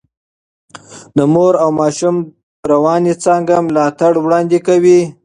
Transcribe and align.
د 1.17 1.19
مور 1.33 1.53
او 1.63 1.69
ماشوم 1.79 2.15
رواني 2.71 3.13
څانګه 3.23 3.55
ملاتړ 3.67 4.13
وړاندې 4.19 4.59
کوي. 4.67 4.99